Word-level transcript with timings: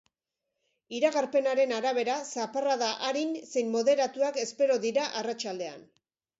Iragarpenaren 0.99 1.73
arabera, 1.81 2.15
zaparrada 2.37 2.89
arin 3.11 3.37
zein 3.45 3.71
moderatuak 3.79 4.43
espero 4.49 4.83
dira 4.89 5.09
arratsaldean. 5.23 5.89